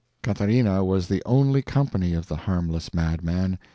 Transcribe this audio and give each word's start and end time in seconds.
Catharina 0.23 0.83
was 0.83 1.07
the 1.09 1.21
only 1.27 1.61
company 1.61 2.13
of 2.15 2.27
the 2.27 2.35
harmless 2.35 2.91
madman. 2.91 3.59